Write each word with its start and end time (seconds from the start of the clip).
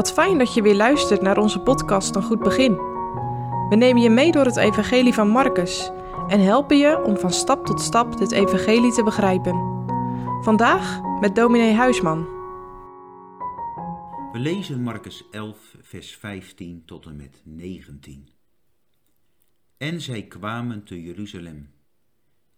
Wat 0.00 0.12
fijn 0.12 0.38
dat 0.38 0.54
je 0.54 0.62
weer 0.62 0.74
luistert 0.74 1.22
naar 1.22 1.38
onze 1.38 1.60
podcast 1.60 2.14
Een 2.14 2.22
Goed 2.22 2.38
Begin. 2.38 2.76
We 3.68 3.76
nemen 3.76 4.02
je 4.02 4.10
mee 4.10 4.32
door 4.32 4.44
het 4.44 4.56
Evangelie 4.56 5.14
van 5.14 5.28
Marcus 5.28 5.90
en 6.28 6.40
helpen 6.40 6.78
je 6.78 7.02
om 7.02 7.16
van 7.16 7.32
stap 7.32 7.66
tot 7.66 7.80
stap 7.80 8.18
dit 8.18 8.32
Evangelie 8.32 8.92
te 8.92 9.02
begrijpen. 9.02 9.54
Vandaag 10.42 11.00
met 11.20 11.34
dominee 11.34 11.74
Huisman. 11.74 12.24
We 14.32 14.38
lezen 14.38 14.82
Marcus 14.82 15.24
11, 15.30 15.76
vers 15.80 16.16
15 16.16 16.82
tot 16.84 17.06
en 17.06 17.16
met 17.16 17.42
19. 17.44 18.28
En 19.76 20.00
zij 20.00 20.22
kwamen 20.22 20.84
te 20.84 21.02
Jeruzalem. 21.02 21.70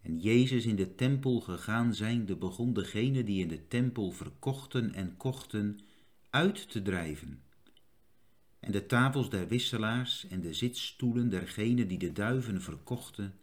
En 0.01 0.19
Jezus 0.19 0.65
in 0.65 0.75
de 0.75 0.95
tempel 0.95 1.39
gegaan 1.39 1.93
zijnde 1.93 2.35
begon 2.35 2.73
degene 2.73 3.23
die 3.23 3.41
in 3.41 3.47
de 3.47 3.67
tempel 3.67 4.11
verkochten 4.11 4.93
en 4.93 5.17
kochten 5.17 5.79
uit 6.33 6.69
te 6.69 6.81
drijven. 6.81 7.43
En 8.59 8.71
de 8.71 8.85
tafels 8.85 9.29
der 9.29 9.47
wisselaars 9.47 10.27
en 10.27 10.41
de 10.41 10.53
zitstoelen 10.53 11.29
dergenen 11.29 11.87
die 11.87 11.97
de 11.97 12.11
duiven 12.11 12.61
verkochten, 12.61 13.39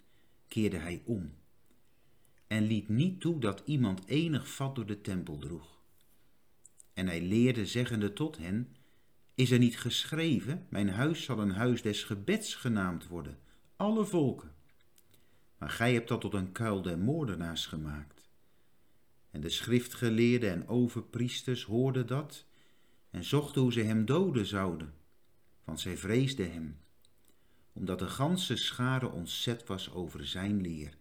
keerde 0.49 0.77
hij 0.77 1.03
om. 1.05 1.35
En 2.47 2.67
liet 2.67 2.89
niet 2.89 3.21
toe 3.21 3.41
dat 3.41 3.63
iemand 3.65 4.07
enig 4.07 4.49
vat 4.49 4.75
door 4.75 4.87
de 4.87 5.01
tempel 5.01 5.39
droeg. 5.39 5.83
En 6.95 7.07
hij 7.07 7.23
leerde 7.23 7.67
zeggende 7.67 8.13
tot 8.13 8.39
hen, 8.39 8.77
is 9.35 9.51
er 9.51 9.59
niet 9.59 9.79
geschreven, 9.79 10.67
mijn 10.69 10.89
huis 10.89 11.25
zal 11.25 11.39
een 11.39 11.53
huis 11.53 11.83
des 11.83 12.05
gebeds 12.05 12.55
genaamd 12.55 13.07
worden, 13.07 13.39
alle 13.77 14.05
volken. 14.05 14.55
Maar 15.59 15.71
gij 15.71 15.93
hebt 15.93 16.09
dat 16.09 16.21
tot 16.21 16.35
een 16.35 16.53
kuil 16.53 16.83
der 16.83 16.99
moordenaars 16.99 17.67
gemaakt. 17.67 18.31
En 19.31 19.41
de 19.41 19.51
schriftgeleerden 19.51 20.51
en 20.51 20.69
overpriesters 20.69 21.65
hoorden 21.65 22.07
dat 22.07 22.49
en 23.11 23.25
zochten 23.25 23.63
hoe 23.63 23.73
ze 23.73 23.81
hem 23.81 24.05
doden 24.05 24.47
zouden, 24.47 24.95
want 25.65 25.81
zij 25.81 25.97
vreesden 25.97 26.53
hem, 26.53 26.79
omdat 27.73 27.99
de 27.99 28.09
ganse 28.09 28.57
schare 28.57 29.11
ontzet 29.11 29.67
was 29.67 29.93
over 29.93 30.27
zijn 30.27 30.61
leer. 30.61 30.99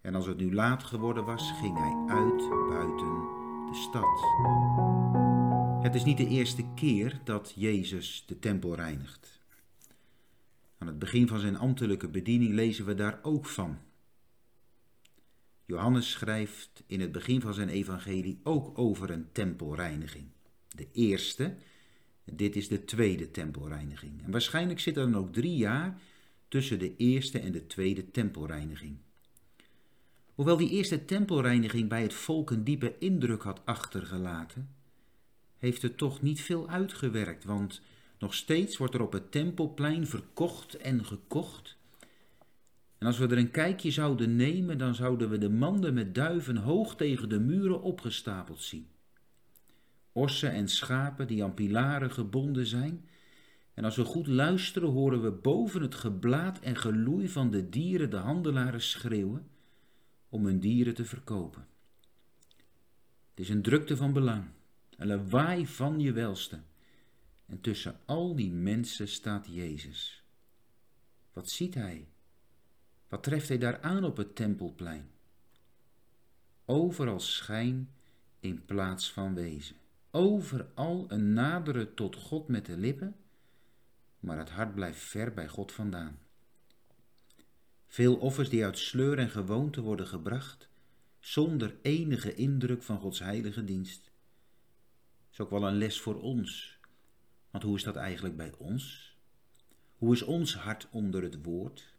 En 0.00 0.14
als 0.14 0.26
het 0.26 0.36
nu 0.36 0.54
laat 0.54 0.84
geworden 0.84 1.24
was, 1.24 1.52
ging 1.52 1.78
hij 1.78 2.16
uit 2.16 2.48
buiten 2.68 3.14
de 3.66 3.74
stad. 3.74 4.22
Het 5.82 5.94
is 5.94 6.04
niet 6.04 6.16
de 6.16 6.28
eerste 6.28 6.64
keer 6.74 7.20
dat 7.24 7.52
Jezus 7.56 8.24
de 8.26 8.38
tempel 8.38 8.74
reinigt. 8.74 9.42
Aan 10.78 10.86
het 10.86 10.98
begin 10.98 11.28
van 11.28 11.38
zijn 11.40 11.56
ambtelijke 11.56 12.08
bediening 12.08 12.52
lezen 12.52 12.84
we 12.84 12.94
daar 12.94 13.18
ook 13.22 13.46
van. 13.46 13.78
Johannes 15.64 16.10
schrijft 16.10 16.82
in 16.86 17.00
het 17.00 17.12
begin 17.12 17.40
van 17.40 17.54
zijn 17.54 17.68
evangelie 17.68 18.40
ook 18.42 18.78
over 18.78 19.10
een 19.10 19.32
tempelreiniging 19.32 20.33
de 20.74 20.88
eerste. 20.92 21.54
Dit 22.24 22.56
is 22.56 22.68
de 22.68 22.84
tweede 22.84 23.30
tempelreiniging. 23.30 24.24
En 24.24 24.30
waarschijnlijk 24.30 24.80
zit 24.80 24.96
er 24.96 25.02
dan 25.02 25.16
ook 25.16 25.32
drie 25.32 25.56
jaar 25.56 26.00
tussen 26.48 26.78
de 26.78 26.96
eerste 26.96 27.38
en 27.38 27.52
de 27.52 27.66
tweede 27.66 28.10
tempelreiniging. 28.10 28.96
Hoewel 30.34 30.56
die 30.56 30.70
eerste 30.70 31.04
tempelreiniging 31.04 31.88
bij 31.88 32.02
het 32.02 32.14
volk 32.14 32.50
een 32.50 32.64
diepe 32.64 32.98
indruk 32.98 33.42
had 33.42 33.60
achtergelaten, 33.64 34.68
heeft 35.58 35.82
het 35.82 35.96
toch 35.96 36.22
niet 36.22 36.40
veel 36.40 36.68
uitgewerkt, 36.68 37.44
want 37.44 37.80
nog 38.18 38.34
steeds 38.34 38.76
wordt 38.76 38.94
er 38.94 39.02
op 39.02 39.12
het 39.12 39.30
tempelplein 39.30 40.06
verkocht 40.06 40.74
en 40.74 41.04
gekocht. 41.04 41.76
En 42.98 43.06
als 43.06 43.18
we 43.18 43.26
er 43.26 43.38
een 43.38 43.50
kijkje 43.50 43.90
zouden 43.90 44.36
nemen, 44.36 44.78
dan 44.78 44.94
zouden 44.94 45.30
we 45.30 45.38
de 45.38 45.50
manden 45.50 45.94
met 45.94 46.14
duiven 46.14 46.56
hoog 46.56 46.96
tegen 46.96 47.28
de 47.28 47.40
muren 47.40 47.82
opgestapeld 47.82 48.62
zien 48.62 48.88
ossen 50.14 50.52
en 50.52 50.68
schapen 50.68 51.26
die 51.26 51.44
aan 51.44 51.54
pilaren 51.54 52.10
gebonden 52.10 52.66
zijn. 52.66 53.08
En 53.74 53.84
als 53.84 53.96
we 53.96 54.04
goed 54.04 54.26
luisteren, 54.26 54.88
horen 54.88 55.22
we 55.22 55.30
boven 55.30 55.82
het 55.82 55.94
geblaat 55.94 56.60
en 56.60 56.76
geloei 56.76 57.28
van 57.28 57.50
de 57.50 57.68
dieren 57.68 58.10
de 58.10 58.16
handelaren 58.16 58.80
schreeuwen 58.80 59.48
om 60.28 60.44
hun 60.44 60.60
dieren 60.60 60.94
te 60.94 61.04
verkopen. 61.04 61.66
Het 63.30 63.40
is 63.40 63.48
een 63.48 63.62
drukte 63.62 63.96
van 63.96 64.12
belang, 64.12 64.44
een 64.96 65.06
lawaai 65.06 65.66
van 65.66 66.00
je 66.00 66.12
welste. 66.12 66.60
En 67.46 67.60
tussen 67.60 68.00
al 68.04 68.34
die 68.34 68.52
mensen 68.52 69.08
staat 69.08 69.46
Jezus. 69.50 70.24
Wat 71.32 71.50
ziet 71.50 71.74
hij? 71.74 72.08
Wat 73.08 73.22
treft 73.22 73.48
hij 73.48 73.58
daar 73.58 73.80
aan 73.80 74.04
op 74.04 74.16
het 74.16 74.36
tempelplein? 74.36 75.10
Overal 76.64 77.20
schijn 77.20 77.90
in 78.40 78.64
plaats 78.64 79.12
van 79.12 79.34
wezen 79.34 79.76
overal 80.14 81.04
een 81.08 81.32
naderen 81.32 81.94
tot 81.94 82.16
God 82.16 82.48
met 82.48 82.66
de 82.66 82.76
lippen, 82.76 83.16
maar 84.20 84.38
het 84.38 84.50
hart 84.50 84.74
blijft 84.74 85.00
ver 85.00 85.34
bij 85.34 85.48
God 85.48 85.72
vandaan. 85.72 86.18
Veel 87.86 88.16
offers 88.16 88.48
die 88.48 88.64
uit 88.64 88.78
sleur 88.78 89.18
en 89.18 89.30
gewoonte 89.30 89.80
worden 89.80 90.06
gebracht, 90.06 90.68
zonder 91.20 91.76
enige 91.82 92.34
indruk 92.34 92.82
van 92.82 92.98
Gods 92.98 93.18
heilige 93.18 93.64
dienst. 93.64 94.10
Is 95.32 95.40
ook 95.40 95.50
wel 95.50 95.66
een 95.66 95.78
les 95.78 96.00
voor 96.00 96.20
ons. 96.20 96.78
Want 97.50 97.64
hoe 97.64 97.76
is 97.76 97.82
dat 97.82 97.96
eigenlijk 97.96 98.36
bij 98.36 98.52
ons? 98.58 99.16
Hoe 99.96 100.12
is 100.12 100.22
ons 100.22 100.56
hart 100.56 100.88
onder 100.90 101.22
het 101.22 101.42
woord? 101.42 101.94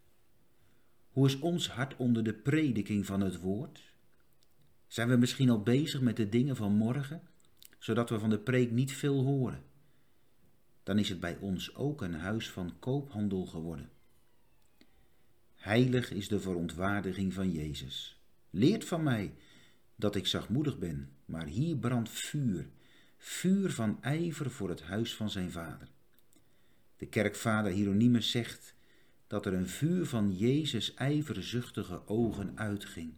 Hoe 1.09 1.25
is 1.25 1.39
ons 1.39 1.69
hart 1.69 1.95
onder 1.95 2.23
de 2.23 2.33
prediking 2.33 3.05
van 3.05 3.21
het 3.21 3.39
woord? 3.39 3.93
Zijn 4.87 5.09
we 5.09 5.15
misschien 5.15 5.49
al 5.49 5.63
bezig 5.63 6.01
met 6.01 6.17
de 6.17 6.29
dingen 6.29 6.55
van 6.55 6.71
morgen? 6.71 7.21
Zodat 7.85 8.09
we 8.09 8.19
van 8.19 8.29
de 8.29 8.39
preek 8.39 8.71
niet 8.71 8.93
veel 8.93 9.23
horen. 9.23 9.63
Dan 10.83 10.99
is 10.99 11.09
het 11.09 11.19
bij 11.19 11.37
ons 11.37 11.75
ook 11.75 12.01
een 12.01 12.13
huis 12.13 12.49
van 12.49 12.79
koophandel 12.79 13.45
geworden. 13.45 13.89
Heilig 15.55 16.11
is 16.11 16.27
de 16.27 16.39
verontwaardiging 16.39 17.33
van 17.33 17.51
Jezus. 17.51 18.19
Leert 18.49 18.85
van 18.85 19.03
mij 19.03 19.33
dat 19.95 20.15
ik 20.15 20.27
zachtmoedig 20.27 20.77
ben, 20.77 21.09
maar 21.25 21.45
hier 21.45 21.77
brandt 21.77 22.09
vuur, 22.09 22.69
vuur 23.17 23.71
van 23.71 24.01
ijver 24.01 24.51
voor 24.51 24.69
het 24.69 24.81
huis 24.81 25.15
van 25.15 25.29
zijn 25.29 25.51
vader. 25.51 25.87
De 26.97 27.05
kerkvader 27.05 27.71
Hieronymus 27.71 28.31
zegt 28.31 28.75
dat 29.27 29.45
er 29.45 29.53
een 29.53 29.67
vuur 29.67 30.05
van 30.05 30.35
Jezus 30.35 30.93
ijverzuchtige 30.93 32.07
ogen 32.07 32.57
uitging 32.57 33.13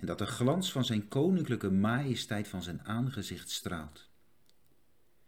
en 0.00 0.06
dat 0.06 0.18
de 0.18 0.26
glans 0.26 0.72
van 0.72 0.84
zijn 0.84 1.08
koninklijke 1.08 1.70
majesteit 1.70 2.48
van 2.48 2.62
zijn 2.62 2.84
aangezicht 2.84 3.50
straalt. 3.50 4.08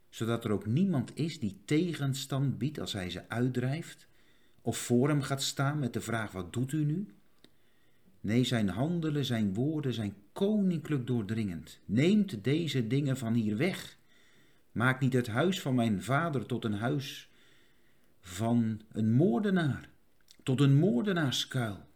Zodat 0.08 0.44
er 0.44 0.50
ook 0.50 0.66
niemand 0.66 1.10
is 1.14 1.38
die 1.38 1.62
tegenstand 1.64 2.58
biedt 2.58 2.80
als 2.80 2.92
hij 2.92 3.10
ze 3.10 3.28
uitdrijft, 3.28 4.08
of 4.62 4.78
voor 4.78 5.08
hem 5.08 5.22
gaat 5.22 5.42
staan 5.42 5.78
met 5.78 5.92
de 5.92 6.00
vraag: 6.00 6.32
wat 6.32 6.52
doet 6.52 6.72
u 6.72 6.84
nu? 6.84 7.14
Nee, 8.20 8.44
zijn 8.44 8.68
handelen, 8.68 9.24
zijn 9.24 9.54
woorden 9.54 9.92
zijn 9.92 10.14
koninklijk 10.32 11.06
doordringend. 11.06 11.80
Neemt 11.84 12.44
deze 12.44 12.86
dingen 12.86 13.16
van 13.16 13.34
hier 13.34 13.56
weg. 13.56 13.98
Maak 14.72 15.00
niet 15.00 15.12
het 15.12 15.26
huis 15.26 15.60
van 15.60 15.74
mijn 15.74 16.02
vader 16.02 16.46
tot 16.46 16.64
een 16.64 16.74
huis 16.74 17.30
van 18.20 18.80
een 18.92 19.12
moordenaar, 19.12 19.88
tot 20.42 20.60
een 20.60 20.74
moordenaarskuil. 20.74 21.88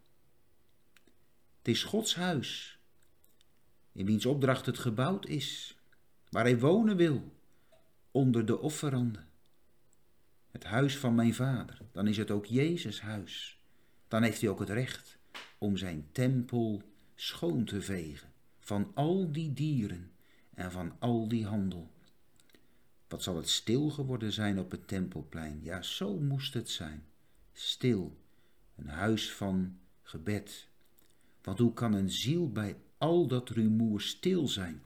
Het 1.65 1.73
is 1.73 1.83
Gods 1.83 2.15
huis, 2.15 2.79
in 3.91 4.05
wiens 4.05 4.25
opdracht 4.25 4.65
het 4.65 4.79
gebouwd 4.79 5.25
is, 5.25 5.77
waar 6.29 6.43
hij 6.43 6.59
wonen 6.59 6.97
wil, 6.97 7.33
onder 8.11 8.45
de 8.45 8.59
offeranden. 8.59 9.27
Het 10.51 10.63
huis 10.63 10.97
van 10.97 11.15
mijn 11.15 11.33
vader, 11.33 11.81
dan 11.91 12.07
is 12.07 12.17
het 12.17 12.31
ook 12.31 12.45
Jezus 12.45 13.01
huis. 13.01 13.59
Dan 14.07 14.23
heeft 14.23 14.41
hij 14.41 14.49
ook 14.49 14.59
het 14.59 14.69
recht 14.69 15.17
om 15.57 15.77
zijn 15.77 16.07
tempel 16.11 16.81
schoon 17.15 17.63
te 17.63 17.81
vegen 17.81 18.33
van 18.59 18.91
al 18.93 19.31
die 19.31 19.53
dieren 19.53 20.11
en 20.53 20.71
van 20.71 20.95
al 20.99 21.27
die 21.27 21.45
handel. 21.45 21.91
Wat 23.07 23.23
zal 23.23 23.35
het 23.35 23.49
stil 23.49 23.89
geworden 23.89 24.31
zijn 24.31 24.59
op 24.59 24.71
het 24.71 24.87
tempelplein? 24.87 25.59
Ja, 25.63 25.81
zo 25.81 26.17
moest 26.17 26.53
het 26.53 26.69
zijn. 26.69 27.05
Stil, 27.53 28.17
een 28.75 28.89
huis 28.89 29.33
van 29.33 29.79
gebed, 30.01 30.67
want 31.45 31.59
hoe 31.59 31.73
kan 31.73 31.93
een 31.93 32.09
ziel 32.09 32.51
bij 32.51 32.77
al 32.97 33.27
dat 33.27 33.49
rumoer 33.49 34.01
stil 34.01 34.47
zijn? 34.47 34.81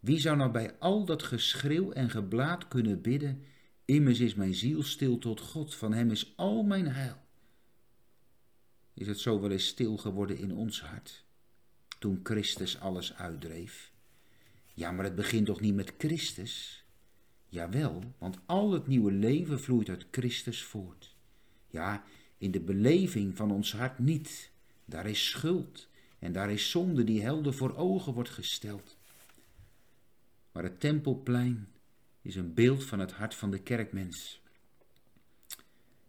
Wie 0.00 0.18
zou 0.18 0.36
nou 0.36 0.50
bij 0.50 0.78
al 0.78 1.04
dat 1.04 1.22
geschreeuw 1.22 1.92
en 1.92 2.10
geblaat 2.10 2.68
kunnen 2.68 3.00
bidden, 3.00 3.42
immers 3.84 4.20
is 4.20 4.34
mijn 4.34 4.54
ziel 4.54 4.82
stil 4.82 5.18
tot 5.18 5.40
God, 5.40 5.74
van 5.74 5.92
hem 5.92 6.10
is 6.10 6.32
al 6.36 6.62
mijn 6.62 6.86
heil. 6.86 7.16
Is 8.94 9.06
het 9.06 9.18
zo 9.18 9.40
wel 9.40 9.50
eens 9.50 9.66
stil 9.66 9.96
geworden 9.96 10.38
in 10.38 10.54
ons 10.54 10.82
hart, 10.82 11.24
toen 11.98 12.20
Christus 12.22 12.80
alles 12.80 13.14
uitdreef? 13.14 13.92
Ja, 14.74 14.92
maar 14.92 15.04
het 15.04 15.14
begint 15.14 15.46
toch 15.46 15.60
niet 15.60 15.74
met 15.74 15.94
Christus? 15.98 16.84
Jawel, 17.46 18.14
want 18.18 18.38
al 18.46 18.72
het 18.72 18.86
nieuwe 18.86 19.12
leven 19.12 19.60
vloeit 19.60 19.88
uit 19.88 20.06
Christus 20.10 20.62
voort. 20.62 21.16
Ja, 21.66 22.04
in 22.38 22.50
de 22.50 22.60
beleving 22.60 23.36
van 23.36 23.50
ons 23.50 23.72
hart 23.72 23.98
niet, 23.98 24.52
daar 24.88 25.06
is 25.06 25.28
schuld 25.28 25.88
en 26.18 26.32
daar 26.32 26.50
is 26.50 26.70
zonde 26.70 27.04
die 27.04 27.22
helder 27.22 27.54
voor 27.54 27.76
ogen 27.76 28.12
wordt 28.12 28.30
gesteld. 28.30 28.96
Maar 30.52 30.62
het 30.62 30.80
tempelplein 30.80 31.68
is 32.22 32.36
een 32.36 32.54
beeld 32.54 32.84
van 32.84 32.98
het 32.98 33.12
hart 33.12 33.34
van 33.34 33.50
de 33.50 33.62
kerkmens. 33.62 34.42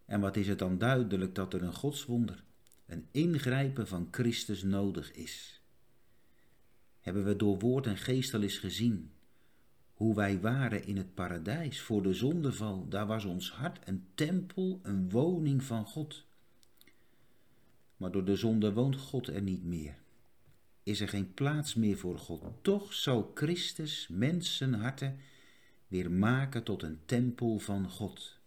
En 0.06 0.20
wat 0.20 0.36
is 0.36 0.48
het 0.48 0.60
dan 0.60 0.78
duidelijk 0.78 1.36
dat 1.36 1.54
er 1.54 1.64
een 1.64 1.74
godswonder, 1.74 2.44
een 2.86 3.08
ingrijpen 3.12 3.88
van 3.88 4.08
Christus 4.12 4.64
nodig 4.64 5.12
is? 5.12 5.62
Hebben 7.00 7.26
we 7.26 7.36
door 7.36 7.60
woord 7.60 7.86
en 7.86 7.98
geest 7.98 8.34
al 8.34 8.42
eens 8.42 8.58
gezien 8.58 9.12
hoe 9.94 10.16
wij 10.16 10.40
waren 10.40 10.86
in 10.86 10.98
het 10.98 11.14
paradijs 11.14 11.82
voor 11.82 12.04
de 12.04 12.14
zondeval? 12.14 12.88
Daar 12.88 13.08
was 13.08 13.26
ons 13.26 13.52
hart 13.52 13.88
een 13.88 14.08
tempel, 14.16 14.80
een 14.84 15.10
woning 15.10 15.64
van 15.64 15.86
God. 15.86 16.26
Maar 18.00 18.12
door 18.12 18.26
de 18.26 18.36
zonde 18.36 18.74
woont 18.74 18.96
God 18.96 19.28
er 19.28 19.42
niet 19.42 19.64
meer. 19.64 19.96
Is 20.84 21.00
er 21.00 21.10
geen 21.10 21.34
plaats 21.34 21.76
meer 21.76 21.98
voor 21.98 22.20
God. 22.20 22.44
Toch 22.62 22.94
zal 22.94 23.32
Christus 23.34 24.08
mensenharten 24.08 25.20
weer 25.88 26.12
maken 26.12 26.64
tot 26.64 26.84
een 26.84 27.00
tempel 27.06 27.60
van 27.60 27.90
God. 27.90 28.40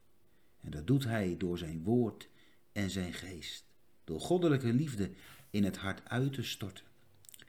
En 0.60 0.70
dat 0.70 0.86
doet 0.86 1.04
hij 1.04 1.34
door 1.38 1.58
zijn 1.58 1.82
woord 1.82 2.28
en 2.72 2.90
zijn 2.90 3.12
geest. 3.12 3.64
Door 4.04 4.20
goddelijke 4.20 4.72
liefde 4.72 5.10
in 5.50 5.64
het 5.64 5.76
hart 5.76 6.08
uit 6.08 6.32
te 6.32 6.42
storten. 6.42 6.84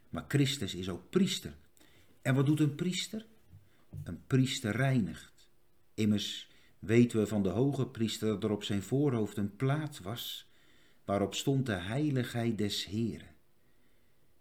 Maar 0.09 0.25
Christus 0.27 0.75
is 0.75 0.89
ook 0.89 1.09
priester. 1.09 1.55
En 2.21 2.35
wat 2.35 2.45
doet 2.45 2.59
een 2.59 2.75
priester? 2.75 3.25
Een 4.03 4.25
priester 4.27 4.75
reinigt. 4.75 5.49
Immers 5.93 6.49
weten 6.79 7.19
we 7.19 7.27
van 7.27 7.43
de 7.43 7.49
hoge 7.49 7.87
priester 7.87 8.27
dat 8.27 8.43
er 8.43 8.51
op 8.51 8.63
zijn 8.63 8.81
voorhoofd 8.81 9.37
een 9.37 9.55
plaat 9.55 9.99
was 9.99 10.51
waarop 11.05 11.35
stond 11.35 11.65
de 11.65 11.71
heiligheid 11.71 12.57
des 12.57 12.85
Heren. 12.85 13.35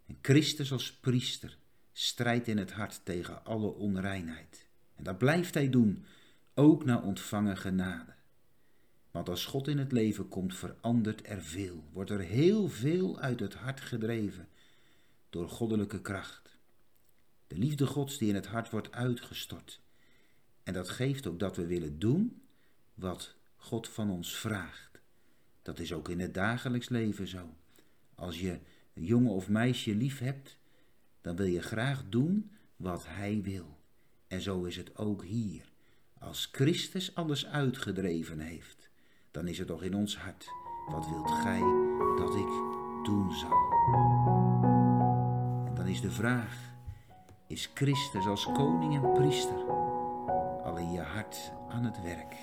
En 0.06 0.18
Christus 0.22 0.72
als 0.72 0.92
priester 0.92 1.58
strijdt 1.92 2.48
in 2.48 2.58
het 2.58 2.72
hart 2.72 3.00
tegen 3.04 3.44
alle 3.44 3.74
onreinheid. 3.74 4.66
En 4.94 5.04
dat 5.04 5.18
blijft 5.18 5.54
hij 5.54 5.70
doen, 5.70 6.04
ook 6.54 6.84
na 6.84 7.00
ontvangen 7.00 7.56
genade. 7.56 8.14
Want 9.10 9.28
als 9.28 9.44
God 9.44 9.68
in 9.68 9.78
het 9.78 9.92
leven 9.92 10.28
komt, 10.28 10.56
verandert 10.56 11.28
er 11.28 11.42
veel, 11.42 11.84
wordt 11.92 12.10
er 12.10 12.20
heel 12.20 12.68
veel 12.68 13.18
uit 13.18 13.40
het 13.40 13.54
hart 13.54 13.80
gedreven 13.80 14.48
door 15.30 15.48
goddelijke 15.48 16.00
kracht. 16.00 16.58
De 17.46 17.56
liefde 17.56 17.86
Gods 17.86 18.18
die 18.18 18.28
in 18.28 18.34
het 18.34 18.46
hart 18.46 18.70
wordt 18.70 18.92
uitgestort. 18.92 19.80
En 20.62 20.72
dat 20.72 20.88
geeft 20.88 21.26
ook 21.26 21.38
dat 21.38 21.56
we 21.56 21.66
willen 21.66 21.98
doen 21.98 22.42
wat 22.94 23.34
God 23.56 23.88
van 23.88 24.10
ons 24.10 24.36
vraagt. 24.36 24.91
Dat 25.62 25.78
is 25.78 25.92
ook 25.92 26.08
in 26.08 26.20
het 26.20 26.34
dagelijks 26.34 26.88
leven 26.88 27.28
zo. 27.28 27.54
Als 28.14 28.40
je 28.40 28.58
een 28.94 29.04
jongen 29.04 29.32
of 29.32 29.48
meisje 29.48 29.94
lief 29.94 30.18
hebt, 30.18 30.56
dan 31.20 31.36
wil 31.36 31.46
je 31.46 31.62
graag 31.62 32.04
doen 32.08 32.50
wat 32.76 33.06
hij 33.06 33.40
wil. 33.42 33.78
En 34.26 34.40
zo 34.40 34.64
is 34.64 34.76
het 34.76 34.96
ook 34.96 35.24
hier. 35.24 35.70
Als 36.18 36.48
Christus 36.52 37.14
alles 37.14 37.46
uitgedreven 37.46 38.38
heeft, 38.38 38.90
dan 39.30 39.48
is 39.48 39.58
het 39.58 39.66
toch 39.66 39.82
in 39.82 39.94
ons 39.94 40.16
hart. 40.16 40.46
Wat 40.86 41.08
wilt 41.08 41.30
gij 41.30 41.60
dat 42.16 42.34
ik 42.34 42.48
doen 43.04 43.32
zal? 43.32 43.72
En 45.66 45.74
dan 45.74 45.86
is 45.86 46.00
de 46.00 46.10
vraag, 46.10 46.74
is 47.46 47.70
Christus 47.74 48.26
als 48.26 48.44
koning 48.44 48.94
en 48.94 49.12
priester 49.12 49.66
al 50.64 50.76
in 50.76 50.92
je 50.92 51.00
hart 51.00 51.52
aan 51.68 51.84
het 51.84 52.02
werk? 52.02 52.34